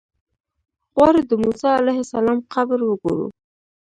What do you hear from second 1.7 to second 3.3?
علیه السلام قبر وګورو.